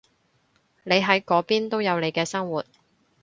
[0.81, 2.65] 你喺嗰邊都有你嘅生活